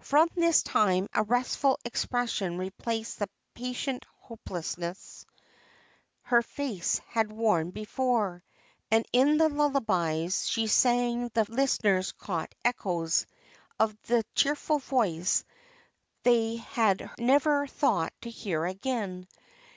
[0.00, 5.24] From this time a restful expression replaced the patient hopelessness
[6.22, 8.42] her face had worn before,
[8.90, 13.26] and in the lullabys she sang the listeners caught echoes
[13.78, 15.44] of the cheerful voice
[16.24, 19.28] they had never thought to hear again.